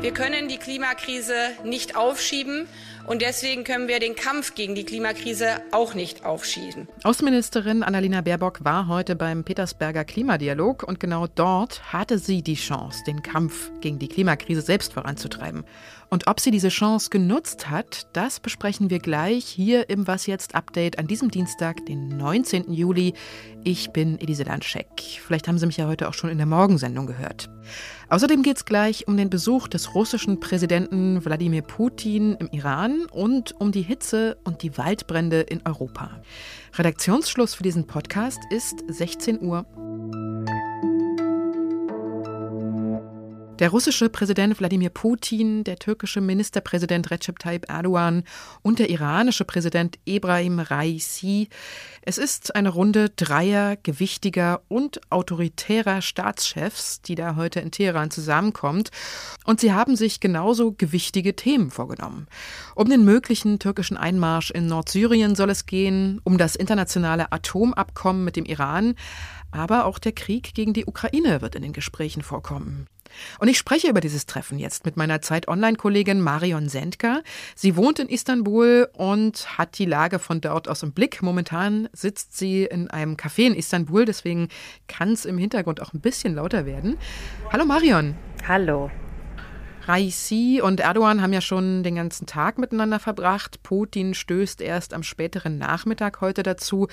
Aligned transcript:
Wir 0.00 0.12
können 0.14 0.46
die 0.46 0.58
Klimakrise 0.58 1.34
nicht 1.64 1.96
aufschieben 1.96 2.68
und 3.08 3.22
deswegen 3.22 3.64
können 3.64 3.88
wir 3.88 4.00
den 4.00 4.14
Kampf 4.14 4.54
gegen 4.54 4.74
die 4.74 4.84
Klimakrise 4.84 5.62
auch 5.72 5.94
nicht 5.94 6.24
aufschieben. 6.24 6.88
Außenministerin 7.04 7.82
Annalena 7.82 8.20
Baerbock 8.20 8.64
war 8.64 8.86
heute 8.86 9.16
beim 9.16 9.44
Petersberger 9.44 10.04
Klimadialog 10.04 10.82
und 10.82 11.00
genau 11.00 11.26
dort 11.26 11.92
hatte 11.92 12.18
sie 12.18 12.42
die 12.42 12.54
Chance, 12.54 13.02
den 13.06 13.22
Kampf 13.22 13.70
gegen 13.80 13.98
die 13.98 14.08
Klimakrise 14.08 14.60
selbst 14.60 14.92
voranzutreiben. 14.92 15.64
Und 16.10 16.26
ob 16.26 16.40
sie 16.40 16.50
diese 16.50 16.70
Chance 16.70 17.10
genutzt 17.10 17.68
hat, 17.68 18.06
das 18.14 18.40
besprechen 18.40 18.88
wir 18.88 18.98
gleich 18.98 19.44
hier 19.44 19.90
im 19.90 20.06
Was 20.06 20.26
jetzt 20.26 20.54
Update 20.54 20.98
an 20.98 21.06
diesem 21.06 21.30
Dienstag, 21.30 21.84
den 21.84 22.08
19. 22.08 22.72
Juli. 22.72 23.12
Ich 23.62 23.90
bin 23.90 24.18
Elise 24.18 24.44
Landscheck. 24.44 24.88
Vielleicht 24.98 25.48
haben 25.48 25.58
Sie 25.58 25.66
mich 25.66 25.76
ja 25.76 25.86
heute 25.86 26.08
auch 26.08 26.14
schon 26.14 26.30
in 26.30 26.38
der 26.38 26.46
Morgensendung 26.46 27.06
gehört. 27.06 27.50
Außerdem 28.08 28.42
geht 28.42 28.56
es 28.56 28.64
gleich 28.64 29.06
um 29.06 29.18
den 29.18 29.28
Besuch 29.28 29.68
des 29.68 29.94
russischen 29.94 30.40
Präsidenten 30.40 31.22
Wladimir 31.24 31.60
Putin 31.60 32.36
im 32.40 32.48
Iran 32.52 32.97
und 33.06 33.60
um 33.60 33.72
die 33.72 33.82
Hitze 33.82 34.36
und 34.44 34.62
die 34.62 34.76
Waldbrände 34.78 35.40
in 35.40 35.62
Europa. 35.64 36.10
Redaktionsschluss 36.76 37.54
für 37.54 37.62
diesen 37.62 37.86
Podcast 37.86 38.40
ist 38.50 38.84
16 38.88 39.40
Uhr. 39.40 39.66
Der 43.58 43.70
russische 43.70 44.08
Präsident 44.08 44.60
Wladimir 44.60 44.88
Putin, 44.88 45.64
der 45.64 45.80
türkische 45.80 46.20
Ministerpräsident 46.20 47.10
Recep 47.10 47.40
Tayyip 47.40 47.68
Erdogan 47.68 48.22
und 48.62 48.78
der 48.78 48.88
iranische 48.88 49.44
Präsident 49.44 49.98
Ebrahim 50.06 50.60
Raisi. 50.60 51.48
Es 52.02 52.18
ist 52.18 52.54
eine 52.54 52.68
Runde 52.68 53.10
dreier 53.10 53.74
gewichtiger 53.74 54.60
und 54.68 55.00
autoritärer 55.10 56.02
Staatschefs, 56.02 57.02
die 57.02 57.16
da 57.16 57.34
heute 57.34 57.58
in 57.58 57.72
Teheran 57.72 58.12
zusammenkommt. 58.12 58.90
Und 59.44 59.58
sie 59.58 59.72
haben 59.72 59.96
sich 59.96 60.20
genauso 60.20 60.70
gewichtige 60.70 61.34
Themen 61.34 61.72
vorgenommen. 61.72 62.28
Um 62.76 62.88
den 62.88 63.04
möglichen 63.04 63.58
türkischen 63.58 63.96
Einmarsch 63.96 64.52
in 64.52 64.66
Nordsyrien 64.66 65.34
soll 65.34 65.50
es 65.50 65.66
gehen, 65.66 66.20
um 66.22 66.38
das 66.38 66.54
internationale 66.54 67.32
Atomabkommen 67.32 68.22
mit 68.22 68.36
dem 68.36 68.44
Iran, 68.44 68.94
aber 69.50 69.86
auch 69.86 69.98
der 69.98 70.12
Krieg 70.12 70.54
gegen 70.54 70.74
die 70.74 70.86
Ukraine 70.86 71.40
wird 71.40 71.56
in 71.56 71.62
den 71.62 71.72
Gesprächen 71.72 72.22
vorkommen. 72.22 72.86
Und 73.38 73.48
ich 73.48 73.58
spreche 73.58 73.88
über 73.88 74.00
dieses 74.00 74.26
Treffen 74.26 74.58
jetzt 74.58 74.84
mit 74.84 74.96
meiner 74.96 75.20
Zeit-Online-Kollegin 75.20 76.20
Marion 76.20 76.68
Sendker. 76.68 77.22
Sie 77.54 77.76
wohnt 77.76 77.98
in 77.98 78.08
Istanbul 78.08 78.88
und 78.92 79.58
hat 79.58 79.78
die 79.78 79.86
Lage 79.86 80.18
von 80.18 80.40
dort 80.40 80.68
aus 80.68 80.82
im 80.82 80.92
Blick. 80.92 81.22
Momentan 81.22 81.88
sitzt 81.92 82.36
sie 82.36 82.64
in 82.64 82.88
einem 82.90 83.16
Café 83.16 83.46
in 83.46 83.54
Istanbul, 83.54 84.04
deswegen 84.04 84.48
kann 84.86 85.12
es 85.12 85.24
im 85.24 85.38
Hintergrund 85.38 85.82
auch 85.82 85.92
ein 85.92 86.00
bisschen 86.00 86.34
lauter 86.34 86.66
werden. 86.66 86.96
Hallo 87.52 87.64
Marion. 87.64 88.14
Hallo. 88.46 88.90
Raisi 89.88 90.60
und 90.62 90.80
Erdogan 90.80 91.22
haben 91.22 91.32
ja 91.32 91.40
schon 91.40 91.82
den 91.82 91.94
ganzen 91.94 92.26
Tag 92.26 92.58
miteinander 92.58 93.00
verbracht. 93.00 93.62
Putin 93.62 94.12
stößt 94.12 94.60
erst 94.60 94.92
am 94.92 95.02
späteren 95.02 95.56
Nachmittag 95.56 96.20
heute 96.20 96.42
dazu. 96.42 96.88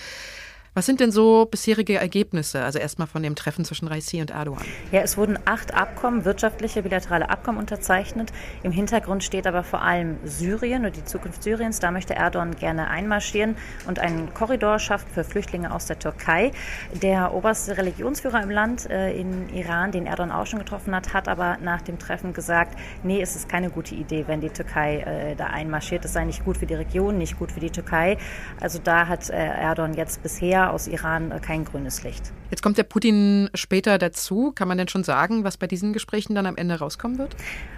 Was 0.77 0.85
sind 0.85 0.99
denn 0.99 1.09
so 1.09 1.45
bisherige 1.45 1.95
Ergebnisse? 1.95 2.61
Also 2.61 2.79
erstmal 2.79 3.07
von 3.07 3.23
dem 3.23 3.35
Treffen 3.35 3.63
zwischen 3.63 3.87
Raisi 3.87 4.19
und 4.19 4.31
Erdogan. 4.31 4.65
Ja, 4.91 4.99
es 4.99 5.15
wurden 5.15 5.39
acht 5.45 5.73
Abkommen, 5.73 6.25
wirtschaftliche 6.25 6.83
bilaterale 6.83 7.29
Abkommen 7.29 7.59
unterzeichnet. 7.59 8.33
Im 8.61 8.73
Hintergrund 8.73 9.23
steht 9.23 9.47
aber 9.47 9.63
vor 9.63 9.83
allem 9.83 10.17
Syrien 10.25 10.85
und 10.85 10.97
die 10.97 11.05
Zukunft 11.05 11.43
Syriens. 11.43 11.79
Da 11.79 11.91
möchte 11.91 12.15
Erdogan 12.15 12.57
gerne 12.57 12.89
einmarschieren 12.89 13.55
und 13.87 13.99
einen 13.99 14.33
Korridor 14.33 14.77
schaffen 14.79 15.07
für 15.13 15.23
Flüchtlinge 15.23 15.73
aus 15.73 15.85
der 15.85 15.97
Türkei. 15.97 16.51
Der 16.91 17.33
oberste 17.33 17.77
Religionsführer 17.77 18.43
im 18.43 18.49
Land, 18.49 18.89
äh, 18.89 19.13
in 19.17 19.47
Iran, 19.55 19.93
den 19.93 20.05
Erdogan 20.05 20.33
auch 20.33 20.45
schon 20.45 20.59
getroffen 20.59 20.93
hat, 20.93 21.13
hat 21.13 21.29
aber 21.29 21.57
nach 21.63 21.83
dem 21.83 21.99
Treffen 21.99 22.33
gesagt, 22.33 22.77
nee, 23.01 23.21
es 23.21 23.37
ist 23.37 23.47
keine 23.47 23.69
gute 23.69 23.95
Idee, 23.95 24.25
wenn 24.27 24.41
die 24.41 24.49
Türkei 24.49 24.97
äh, 24.97 25.35
da 25.37 25.45
einmarschiert. 25.45 26.03
Es 26.03 26.11
sei 26.11 26.25
nicht 26.25 26.43
gut 26.43 26.58
für 26.58 26.65
die 26.65 26.75
Region, 26.75 27.17
nicht 27.17 27.39
gut 27.39 27.53
für 27.53 27.61
die 27.61 27.71
Türkei. 27.71 28.17
Also 28.59 28.77
da 28.83 29.08
hat 29.08 29.30
äh, 29.30 29.35
Erdogan 29.35 29.93
jetzt 29.93 30.21
bisher 30.21 30.64
aus 30.71 30.87
Iran 30.87 31.31
äh, 31.31 31.39
kein 31.39 31.65
grünes 31.65 32.03
Licht. 32.03 32.31
Jetzt 32.52 32.61
kommt 32.61 32.77
der 32.77 32.83
Putin 32.83 33.49
später 33.53 33.98
dazu. 33.98 34.52
Kann 34.53 34.67
man 34.67 34.77
denn 34.77 34.87
schon 34.87 35.03
sagen, 35.03 35.43
was 35.43 35.58
bei 35.58 35.67
diesen 35.67 35.93
Gesprächen 35.93 36.36
dann 36.36 36.45
am 36.45 36.58
Ende 36.58 36.80
rauskommen 36.80 37.17
wird? 37.17 37.36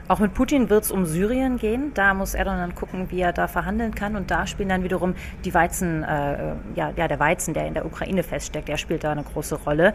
Auch 0.09 0.19
mit 0.19 0.33
Putin 0.33 0.69
wird 0.69 0.85
es 0.85 0.91
um 0.91 1.05
Syrien 1.05 1.57
gehen. 1.57 1.91
Da 1.93 2.13
muss 2.13 2.33
Erdogan 2.33 2.59
dann 2.59 2.75
gucken, 2.75 3.11
wie 3.11 3.19
er 3.19 3.33
da 3.33 3.47
verhandeln 3.47 3.93
kann. 3.93 4.15
Und 4.15 4.31
da 4.31 4.47
spielen 4.47 4.69
dann 4.69 4.83
wiederum 4.83 5.15
die 5.43 5.53
Weizen, 5.53 6.03
äh, 6.03 6.53
ja, 6.75 6.91
ja, 6.95 7.07
der 7.07 7.19
Weizen, 7.19 7.53
der 7.53 7.67
in 7.67 7.73
der 7.73 7.85
Ukraine 7.85 8.23
feststeckt, 8.23 8.69
der 8.69 8.77
spielt 8.77 9.03
da 9.03 9.11
eine 9.11 9.23
große 9.23 9.55
Rolle. 9.55 9.93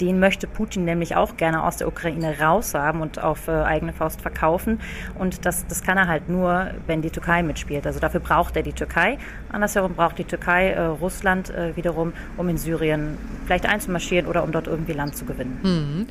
Den 0.00 0.20
möchte 0.20 0.46
Putin 0.46 0.84
nämlich 0.84 1.16
auch 1.16 1.36
gerne 1.36 1.64
aus 1.64 1.76
der 1.76 1.88
Ukraine 1.88 2.38
raushaben 2.38 3.00
und 3.00 3.20
auf 3.20 3.48
äh, 3.48 3.52
eigene 3.52 3.92
Faust 3.92 4.20
verkaufen. 4.20 4.80
Und 5.18 5.44
das, 5.44 5.66
das 5.66 5.82
kann 5.82 5.98
er 5.98 6.06
halt 6.06 6.28
nur, 6.28 6.70
wenn 6.86 7.02
die 7.02 7.10
Türkei 7.10 7.42
mitspielt. 7.42 7.84
Also 7.84 7.98
dafür 7.98 8.20
braucht 8.20 8.56
er 8.56 8.62
die 8.62 8.72
Türkei. 8.72 9.18
Andersherum 9.50 9.94
braucht 9.94 10.18
die 10.18 10.24
Türkei 10.24 10.70
äh, 10.70 10.84
Russland 10.84 11.50
äh, 11.50 11.74
wiederum, 11.76 12.12
um 12.36 12.48
in 12.48 12.58
Syrien 12.58 13.16
vielleicht 13.46 13.66
einzumarschieren 13.66 14.26
oder 14.26 14.44
um 14.44 14.52
dort 14.52 14.66
irgendwie 14.66 14.92
Land 14.92 15.16
zu 15.16 15.24
gewinnen. 15.24 15.58
Mhm. 15.62 16.06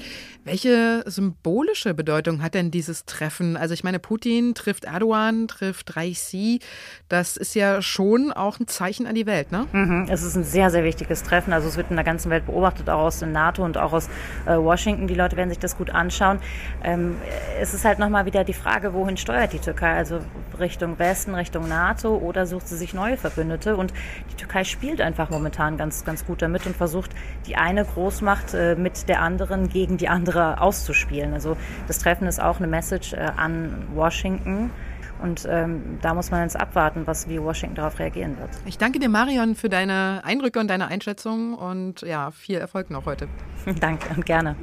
Welche 0.48 1.04
symbolische 1.06 1.94
Bedeutung 1.94 2.42
hat 2.42 2.54
denn 2.54 2.72
dieses 2.72 3.04
Treffen? 3.04 3.58
Also 3.58 3.74
ich 3.74 3.84
meine, 3.84 4.00
Putin 4.00 4.54
trifft 4.56 4.86
Erdogan, 4.86 5.50
trifft 5.50 5.98
Raisi. 5.98 6.62
Das 7.10 7.36
ist 7.36 7.54
ja 7.54 7.82
schon 7.82 8.32
auch 8.32 8.58
ein 8.58 8.66
Zeichen 8.66 9.08
an 9.08 9.16
die 9.16 9.26
Welt, 9.26 9.52
ne? 9.52 9.68
Mhm. 9.74 10.08
Es 10.10 10.24
ist 10.24 10.38
ein 10.38 10.46
sehr, 10.46 10.70
sehr 10.70 10.86
wichtiges 10.86 11.24
Treffen. 11.24 11.52
Also 11.52 11.68
es 11.68 11.76
wird 11.76 11.90
in 11.90 11.98
der 11.98 12.06
ganzen 12.06 12.32
Welt 12.32 12.46
beobachtet, 12.46 12.90
auch 12.90 13.00
aus 13.00 13.20
der 13.20 13.28
NATO 13.28 13.66
und 13.66 13.78
auch 13.78 13.92
aus 13.92 14.08
äh, 14.46 14.56
Washington. 14.56 15.08
Die 15.08 15.16
Leute 15.16 15.36
werden 15.36 15.50
sich 15.50 15.60
das 15.60 15.78
gut 15.78 15.90
anschauen. 15.90 16.40
Ähm, 16.82 17.18
es 17.60 17.74
ist 17.74 17.84
halt 17.84 18.00
nochmal 18.00 18.26
wieder 18.26 18.46
die 18.46 18.54
Frage, 18.54 18.94
wohin 18.94 19.18
steuert 19.18 19.52
die 19.52 19.60
Türkei? 19.60 19.98
Also 19.98 20.22
Richtung 20.58 20.98
Westen, 20.98 21.36
Richtung 21.36 21.68
NATO 21.68 22.16
oder 22.16 22.46
sucht 22.46 22.70
sie 22.70 22.78
sich 22.78 22.94
neue 22.94 23.18
Verbündete? 23.18 23.76
Und 23.76 23.92
die 24.32 24.36
Türkei 24.36 24.64
spielt 24.64 25.02
einfach 25.02 25.30
momentan 25.30 25.76
ganz, 25.76 26.06
ganz 26.06 26.26
gut 26.26 26.42
damit 26.42 26.66
und 26.66 26.78
versucht, 26.78 27.12
die 27.48 27.58
eine 27.58 27.84
Großmacht 27.84 28.54
äh, 28.54 28.76
mit 28.76 29.10
der 29.10 29.22
anderen 29.22 29.68
gegen 29.68 29.98
die 29.98 30.08
andere 30.08 30.37
andere 30.38 30.62
auszuspielen. 30.62 31.34
Also 31.34 31.58
das 31.88 32.00
Treffen 32.00 32.28
ist 32.28 32.42
auch 32.42 32.58
eine 32.58 32.68
Message 32.68 33.14
äh, 33.14 33.32
an 33.36 33.88
Washington. 33.94 34.72
Und 35.20 35.48
ähm, 35.50 35.98
da 36.04 36.14
muss 36.14 36.30
man 36.30 36.44
jetzt 36.44 36.60
abwarten, 36.60 37.08
was 37.08 37.28
wie 37.28 37.42
Washington 37.42 37.76
darauf 37.76 37.98
reagieren 37.98 38.38
wird. 38.38 38.52
Ich 38.66 38.78
danke 38.78 39.00
dir, 39.00 39.10
Marion, 39.10 39.56
für 39.56 39.68
deine 39.68 40.22
Eindrücke 40.24 40.60
und 40.60 40.68
deine 40.68 40.90
Einschätzung 40.90 41.56
und 41.56 42.02
ja, 42.02 42.30
viel 42.30 42.58
Erfolg 42.58 42.92
noch 42.92 43.08
heute. 43.08 43.28
danke 43.80 44.14
und 44.14 44.28
gerne. 44.28 44.56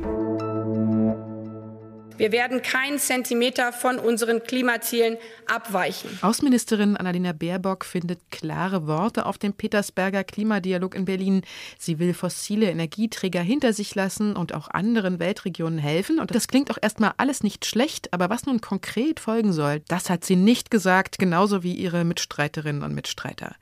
Wir 2.17 2.31
werden 2.31 2.63
keinen 2.63 3.01
Zentimeter 3.01 3.73
von 3.73 3.99
unseren 3.99 4.43
Klimazielen 4.45 5.17
abweichen. 5.47 6.17
Außenministerin 6.23 6.97
Annalena 6.97 7.33
Baerbock 7.33 7.85
findet 7.85 8.21
klare 8.31 8.87
Worte 8.87 9.27
auf 9.27 9.37
dem 9.37 9.53
Petersberger 9.53 10.23
Klimadialog 10.23 10.95
in 10.95 11.07
Berlin. 11.07 11.43
Sie 11.77 11.99
will 11.99 12.15
fossile 12.15 12.71
Energieträger 12.71 13.41
hinter 13.41 13.73
sich 13.73 13.95
lassen 13.97 14.37
und 14.37 14.55
auch 14.55 14.69
anderen 14.69 15.19
Weltregionen 15.19 15.79
helfen. 15.79 16.21
Und 16.21 16.35
das 16.35 16.47
klingt 16.47 16.71
auch 16.71 16.79
erstmal 16.81 17.15
alles 17.17 17.43
nicht 17.43 17.67
schlecht, 17.67 18.13
aber 18.13 18.31
was 18.31 18.47
nun 18.47 18.61
konkret 18.61 19.19
folgen 19.19 19.53
soll, 19.53 19.81
das 19.89 20.09
hat 20.09 20.25
sie 20.25 20.37
nicht 20.37 20.71
gesagt, 20.71 21.19
genauso 21.19 21.65
wie 21.65 21.75
ihre 21.75 22.05
Mitstreiterinnen 22.05 22.83
und 22.83 22.95
Mitstreiter. 22.95 23.57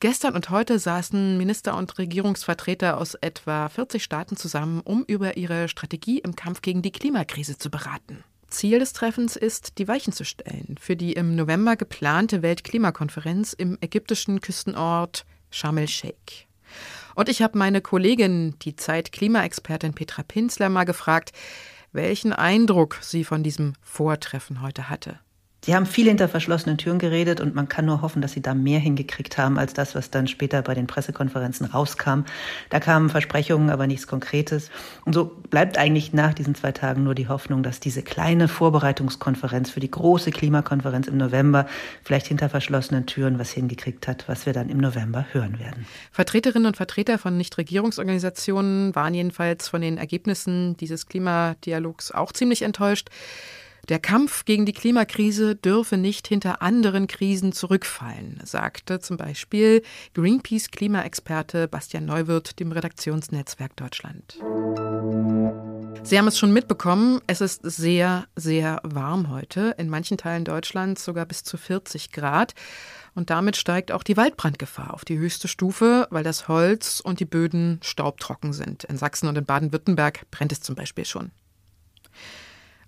Gestern 0.00 0.34
und 0.34 0.48
heute 0.48 0.78
saßen 0.78 1.36
Minister 1.36 1.76
und 1.76 1.98
Regierungsvertreter 1.98 2.96
aus 2.96 3.16
etwa 3.16 3.68
40 3.68 4.02
Staaten 4.02 4.34
zusammen, 4.34 4.80
um 4.80 5.04
über 5.04 5.36
ihre 5.36 5.68
Strategie 5.68 6.20
im 6.20 6.34
Kampf 6.34 6.62
gegen 6.62 6.80
die 6.80 6.90
Klimakrise 6.90 7.58
zu 7.58 7.70
beraten. 7.70 8.24
Ziel 8.48 8.78
des 8.78 8.94
Treffens 8.94 9.36
ist, 9.36 9.76
die 9.76 9.86
Weichen 9.86 10.14
zu 10.14 10.24
stellen 10.24 10.76
für 10.80 10.96
die 10.96 11.12
im 11.12 11.36
November 11.36 11.76
geplante 11.76 12.40
Weltklimakonferenz 12.40 13.52
im 13.52 13.76
ägyptischen 13.82 14.40
Küstenort 14.40 15.26
Sharm 15.50 15.76
el-Sheikh. 15.76 16.46
Und 17.14 17.28
ich 17.28 17.42
habe 17.42 17.58
meine 17.58 17.82
Kollegin, 17.82 18.54
die 18.62 18.76
Zeit-Klimaexpertin 18.76 19.92
Petra 19.92 20.22
Pinzler, 20.22 20.70
mal 20.70 20.84
gefragt, 20.84 21.32
welchen 21.92 22.32
Eindruck 22.32 22.96
sie 23.02 23.22
von 23.22 23.42
diesem 23.42 23.74
Vortreffen 23.82 24.62
heute 24.62 24.88
hatte. 24.88 25.20
Sie 25.62 25.74
haben 25.74 25.84
viel 25.84 26.08
hinter 26.08 26.28
verschlossenen 26.28 26.78
Türen 26.78 26.98
geredet 26.98 27.40
und 27.40 27.54
man 27.54 27.68
kann 27.68 27.84
nur 27.84 28.00
hoffen, 28.00 28.22
dass 28.22 28.32
Sie 28.32 28.40
da 28.40 28.54
mehr 28.54 28.80
hingekriegt 28.80 29.36
haben 29.36 29.58
als 29.58 29.74
das, 29.74 29.94
was 29.94 30.10
dann 30.10 30.26
später 30.26 30.62
bei 30.62 30.74
den 30.74 30.86
Pressekonferenzen 30.86 31.66
rauskam. 31.66 32.24
Da 32.70 32.80
kamen 32.80 33.10
Versprechungen, 33.10 33.68
aber 33.68 33.86
nichts 33.86 34.06
Konkretes. 34.06 34.70
Und 35.04 35.14
so 35.14 35.26
bleibt 35.50 35.76
eigentlich 35.76 36.14
nach 36.14 36.32
diesen 36.32 36.54
zwei 36.54 36.72
Tagen 36.72 37.04
nur 37.04 37.14
die 37.14 37.28
Hoffnung, 37.28 37.62
dass 37.62 37.78
diese 37.78 38.02
kleine 38.02 38.48
Vorbereitungskonferenz 38.48 39.70
für 39.70 39.80
die 39.80 39.90
große 39.90 40.30
Klimakonferenz 40.30 41.08
im 41.08 41.18
November 41.18 41.66
vielleicht 42.04 42.26
hinter 42.26 42.48
verschlossenen 42.48 43.04
Türen 43.04 43.38
was 43.38 43.50
hingekriegt 43.50 44.08
hat, 44.08 44.28
was 44.28 44.46
wir 44.46 44.54
dann 44.54 44.70
im 44.70 44.78
November 44.78 45.26
hören 45.32 45.58
werden. 45.58 45.86
Vertreterinnen 46.10 46.66
und 46.66 46.76
Vertreter 46.78 47.18
von 47.18 47.36
Nichtregierungsorganisationen 47.36 48.94
waren 48.94 49.12
jedenfalls 49.12 49.68
von 49.68 49.82
den 49.82 49.98
Ergebnissen 49.98 50.76
dieses 50.78 51.06
Klimadialogs 51.06 52.12
auch 52.12 52.32
ziemlich 52.32 52.62
enttäuscht. 52.62 53.10
Der 53.90 53.98
Kampf 53.98 54.44
gegen 54.44 54.66
die 54.66 54.72
Klimakrise 54.72 55.56
dürfe 55.56 55.96
nicht 55.96 56.28
hinter 56.28 56.62
anderen 56.62 57.08
Krisen 57.08 57.50
zurückfallen, 57.50 58.40
sagte 58.44 59.00
zum 59.00 59.16
Beispiel 59.16 59.82
Greenpeace-Klimaexperte 60.14 61.66
Bastian 61.66 62.04
Neuwirth 62.04 62.60
dem 62.60 62.70
Redaktionsnetzwerk 62.70 63.74
Deutschland. 63.74 64.38
Sie 66.04 66.16
haben 66.16 66.28
es 66.28 66.38
schon 66.38 66.52
mitbekommen, 66.52 67.20
es 67.26 67.40
ist 67.40 67.62
sehr, 67.64 68.28
sehr 68.36 68.78
warm 68.84 69.28
heute. 69.28 69.74
In 69.76 69.88
manchen 69.88 70.16
Teilen 70.16 70.44
Deutschlands 70.44 71.04
sogar 71.04 71.26
bis 71.26 71.42
zu 71.42 71.56
40 71.56 72.12
Grad. 72.12 72.54
Und 73.16 73.30
damit 73.30 73.56
steigt 73.56 73.90
auch 73.90 74.04
die 74.04 74.16
Waldbrandgefahr 74.16 74.94
auf 74.94 75.04
die 75.04 75.18
höchste 75.18 75.48
Stufe, 75.48 76.06
weil 76.10 76.22
das 76.22 76.46
Holz 76.46 77.00
und 77.00 77.18
die 77.18 77.24
Böden 77.24 77.80
staubtrocken 77.82 78.52
sind. 78.52 78.84
In 78.84 78.96
Sachsen 78.96 79.28
und 79.28 79.36
in 79.36 79.46
Baden-Württemberg 79.46 80.30
brennt 80.30 80.52
es 80.52 80.60
zum 80.60 80.76
Beispiel 80.76 81.04
schon. 81.04 81.32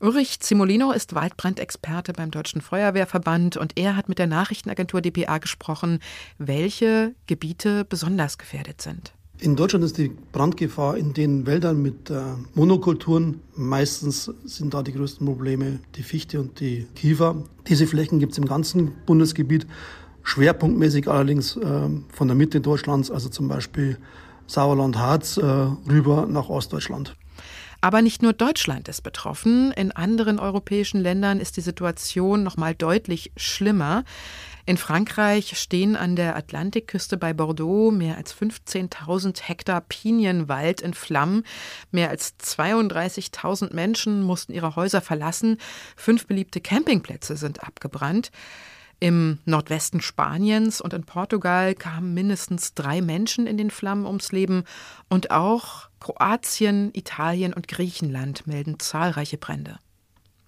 Ulrich 0.03 0.41
Zimolino 0.41 0.91
ist 0.91 1.15
Waldbrandexperte 1.15 2.13
beim 2.13 2.33
Deutschen 2.33 2.61
Feuerwehrverband 2.61 3.57
und 3.57 3.79
er 3.79 3.95
hat 3.95 4.09
mit 4.09 4.19
der 4.19 4.27
Nachrichtenagentur 4.27 5.01
dpa 5.01 5.39
gesprochen, 5.39 6.01
welche 6.39 7.15
Gebiete 7.29 7.85
besonders 7.85 8.37
gefährdet 8.37 8.83
sind. 8.83 9.13
In 9.39 9.55
Deutschland 9.55 9.85
ist 9.85 9.99
die 9.99 10.11
Brandgefahr 10.33 10.97
in 10.97 11.13
den 11.13 11.47
Wäldern 11.47 11.81
mit 11.81 12.11
äh, 12.11 12.21
Monokulturen. 12.55 13.43
Meistens 13.55 14.29
sind 14.45 14.75
da 14.75 14.83
die 14.83 14.93
größten 14.93 15.25
Probleme 15.25 15.79
die 15.95 16.03
Fichte 16.03 16.41
und 16.41 16.59
die 16.59 16.89
Kiefer. 16.97 17.37
Diese 17.69 17.87
Flächen 17.87 18.19
gibt 18.19 18.33
es 18.33 18.39
im 18.39 18.47
ganzen 18.47 18.91
Bundesgebiet. 19.07 19.69
Schwerpunktmäßig 20.25 21.07
allerdings 21.07 21.57
äh, 21.57 21.89
von 22.13 22.27
der 22.27 22.35
Mitte 22.35 22.61
Deutschlands, 22.61 23.09
also 23.09 23.29
zum 23.29 23.47
Beispiel 23.47 23.99
Sauerland-Harz, 24.49 25.37
äh, 25.37 25.45
rüber 25.89 26.27
nach 26.29 26.49
Ostdeutschland. 26.49 27.15
Aber 27.85 28.01
nicht 28.01 28.23
nur 28.23 28.33
Deutschland 28.33 28.89
ist 28.89 29.03
betroffen. 29.03 29.73
In 29.73 29.91
anderen 29.91 30.39
europäischen 30.39 31.01
Ländern 31.01 31.41
ist 31.41 31.57
die 31.57 31.63
Situation 31.63 32.45
noch 32.45 32.57
mal 32.57 32.77
deutlich 32.77 33.33
schlimmer. 33.37 34.05
In 34.67 34.77
Frankreich 34.77 35.59
stehen 35.59 35.97
an 35.97 36.15
der 36.15 36.37
Atlantikküste 36.37 37.17
bei 37.17 37.33
Bordeaux 37.33 37.91
mehr 37.91 38.17
als 38.17 38.37
15.000 38.37 39.43
Hektar 39.43 39.81
Pinienwald 39.81 40.81
in 40.81 40.95
Flammen. 40.95 41.43
Mehr 41.91 42.11
als 42.11 42.39
32.000 42.39 43.75
Menschen 43.75 44.23
mussten 44.23 44.53
ihre 44.53 44.77
Häuser 44.77 45.01
verlassen. 45.01 45.59
Fünf 45.97 46.29
beliebte 46.29 46.61
Campingplätze 46.61 47.37
sind 47.37 47.65
abgebrannt. 47.65 48.31
Im 49.03 49.41
Nordwesten 49.47 50.01
Spaniens 50.01 50.81
und 50.81 50.95
in 50.95 51.03
Portugal 51.03 51.75
kamen 51.75 52.15
mindestens 52.15 52.75
drei 52.75 53.01
Menschen 53.01 53.49
in 53.49 53.57
den 53.57 53.73
Flammen 53.73 54.07
ums 54.07 54.31
Leben 54.31 54.63
und 55.09 55.33
auch 55.33 55.89
Kroatien, 55.99 56.91
Italien 56.95 57.53
und 57.53 57.67
Griechenland 57.67 58.47
melden 58.47 58.79
zahlreiche 58.79 59.39
Brände. 59.39 59.81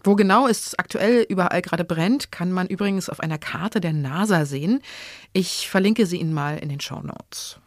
Wo 0.05 0.15
genau 0.15 0.47
es 0.47 0.79
aktuell 0.79 1.27
überall 1.29 1.62
gerade 1.62 1.83
brennt, 1.83 2.31
kann 2.31 2.53
man 2.53 2.69
übrigens 2.69 3.09
auf 3.09 3.19
einer 3.19 3.39
Karte 3.39 3.81
der 3.81 3.93
NASA 3.93 4.45
sehen. 4.45 4.83
Ich 5.33 5.69
verlinke 5.69 6.06
sie 6.06 6.21
Ihnen 6.21 6.33
mal 6.33 6.56
in 6.56 6.69
den 6.69 6.79
Show 6.79 7.01
Notes. 7.01 7.59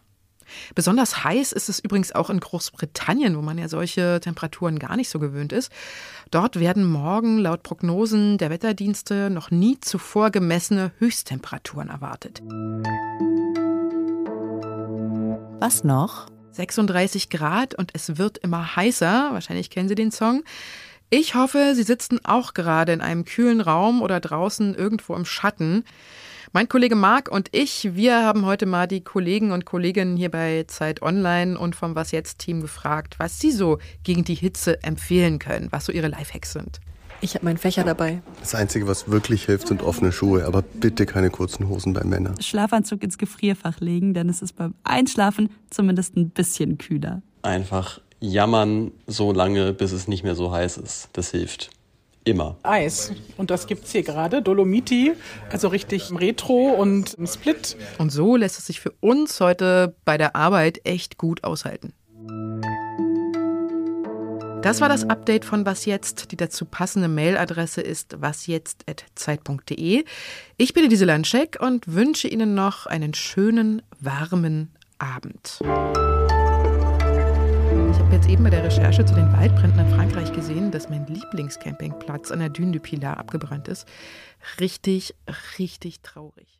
Besonders 0.75 1.23
heiß 1.23 1.51
ist 1.51 1.69
es 1.69 1.79
übrigens 1.79 2.13
auch 2.13 2.29
in 2.29 2.39
Großbritannien, 2.39 3.37
wo 3.37 3.41
man 3.41 3.57
ja 3.57 3.67
solche 3.67 4.19
Temperaturen 4.21 4.79
gar 4.79 4.95
nicht 4.95 5.09
so 5.09 5.19
gewöhnt 5.19 5.53
ist. 5.53 5.71
Dort 6.31 6.59
werden 6.59 6.89
morgen 6.89 7.37
laut 7.37 7.63
Prognosen 7.63 8.37
der 8.37 8.49
Wetterdienste 8.49 9.29
noch 9.29 9.51
nie 9.51 9.79
zuvor 9.79 10.31
gemessene 10.31 10.91
Höchsttemperaturen 10.99 11.89
erwartet. 11.89 12.41
Was 15.59 15.83
noch? 15.83 16.27
36 16.51 17.29
Grad 17.29 17.75
und 17.75 17.91
es 17.93 18.17
wird 18.17 18.39
immer 18.39 18.75
heißer. 18.75 19.29
Wahrscheinlich 19.31 19.69
kennen 19.69 19.89
Sie 19.89 19.95
den 19.95 20.11
Song. 20.11 20.43
Ich 21.09 21.35
hoffe, 21.35 21.71
Sie 21.73 21.83
sitzen 21.83 22.19
auch 22.25 22.53
gerade 22.53 22.91
in 22.91 22.99
einem 22.99 23.23
kühlen 23.23 23.61
Raum 23.61 24.01
oder 24.01 24.19
draußen 24.19 24.75
irgendwo 24.75 25.15
im 25.15 25.23
Schatten. 25.23 25.85
Mein 26.51 26.67
Kollege 26.67 26.95
Marc 26.95 27.31
und 27.31 27.47
ich, 27.53 27.95
wir 27.95 28.23
haben 28.23 28.45
heute 28.45 28.65
mal 28.65 28.87
die 28.87 29.05
Kollegen 29.05 29.51
und 29.51 29.63
Kolleginnen 29.63 30.17
hier 30.17 30.29
bei 30.29 30.65
Zeit 30.67 31.01
Online 31.01 31.57
und 31.57 31.77
vom 31.77 31.95
Was 31.95 32.11
Jetzt 32.11 32.39
Team 32.39 32.59
gefragt, 32.59 33.19
was 33.19 33.39
sie 33.39 33.51
so 33.51 33.79
gegen 34.03 34.25
die 34.25 34.35
Hitze 34.35 34.83
empfehlen 34.83 35.39
können, 35.39 35.69
was 35.71 35.85
so 35.85 35.93
ihre 35.93 36.09
Lifehacks 36.09 36.51
sind. 36.51 36.81
Ich 37.21 37.35
habe 37.35 37.45
meinen 37.45 37.57
Fächer 37.57 37.85
dabei. 37.85 38.21
Das 38.41 38.53
Einzige, 38.53 38.85
was 38.85 39.09
wirklich 39.09 39.45
hilft, 39.45 39.69
sind 39.69 39.83
offene 39.83 40.11
Schuhe, 40.11 40.45
aber 40.45 40.61
bitte 40.61 41.05
keine 41.05 41.29
kurzen 41.29 41.69
Hosen 41.69 41.93
bei 41.93 42.03
Männern. 42.03 42.35
Schlafanzug 42.41 43.01
ins 43.01 43.17
Gefrierfach 43.17 43.79
legen, 43.79 44.13
denn 44.13 44.27
es 44.27 44.41
ist 44.41 44.57
beim 44.57 44.75
Einschlafen 44.83 45.51
zumindest 45.69 46.17
ein 46.17 46.31
bisschen 46.31 46.77
kühler. 46.77 47.21
Einfach 47.43 48.01
jammern 48.19 48.91
so 49.05 49.31
lange, 49.31 49.73
bis 49.73 49.91
es 49.91 50.07
nicht 50.07 50.23
mehr 50.23 50.35
so 50.35 50.51
heiß 50.51 50.77
ist. 50.77 51.09
Das 51.13 51.31
hilft. 51.31 51.69
Immer. 52.23 52.57
Eis. 52.63 53.13
Und 53.37 53.51
das 53.51 53.67
gibt 53.67 53.85
es 53.85 53.91
hier 53.93 54.03
gerade. 54.03 54.41
Dolomiti, 54.41 55.13
also 55.49 55.69
richtig 55.69 56.11
Retro 56.11 56.71
und 56.71 57.15
Split. 57.25 57.77
Und 57.99 58.11
so 58.11 58.35
lässt 58.35 58.59
es 58.59 58.65
sich 58.65 58.81
für 58.81 58.91
uns 58.99 59.39
heute 59.39 59.95
bei 60.03 60.17
der 60.17 60.35
Arbeit 60.35 60.81
echt 60.83 61.17
gut 61.17 61.45
aushalten. 61.45 61.93
Das 64.61 64.81
war 64.81 64.89
das 64.89 65.09
Update 65.09 65.45
von 65.45 65.65
Was 65.65 65.85
jetzt. 65.85 66.33
Die 66.33 66.35
dazu 66.35 66.65
passende 66.65 67.07
Mailadresse 67.07 67.79
ist 67.79 68.21
wasjetzt.zeit.de. 68.21 70.03
Ich 70.57 70.73
bin 70.73 70.83
Elise 70.83 71.05
Landscheck 71.05 71.57
und 71.61 71.93
wünsche 71.93 72.27
Ihnen 72.27 72.55
noch 72.55 72.87
einen 72.87 73.13
schönen, 73.13 73.81
warmen 74.01 74.75
Abend. 74.99 75.59
Ich 78.07 78.13
habe 78.13 78.23
jetzt 78.23 78.31
eben 78.31 78.43
bei 78.45 78.49
der 78.49 78.63
Recherche 78.63 79.03
zu 79.03 79.15
den 79.15 79.33
Waldbränden 79.33 79.81
in 79.81 79.89
Frankreich 79.93 80.31
gesehen, 80.31 80.71
dass 80.71 80.87
mein 80.87 81.05
Lieblingscampingplatz 81.07 82.31
an 82.31 82.39
der 82.39 82.47
Dune 82.47 82.71
du 82.71 82.79
Pilar 82.79 83.17
abgebrannt 83.17 83.67
ist. 83.67 83.85
Richtig, 84.61 85.13
richtig 85.59 85.99
traurig. 86.03 86.56